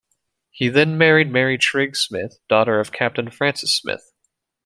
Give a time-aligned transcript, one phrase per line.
[0.49, 4.13] He then married Mary Trigg Smith, daughter of Captain Francis Smith.